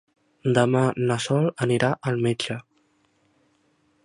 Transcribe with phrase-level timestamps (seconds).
[0.57, 0.81] Demà
[1.11, 2.61] na Sol anirà al metge.